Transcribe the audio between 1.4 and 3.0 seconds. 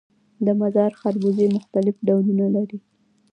مختلف ډولونه لري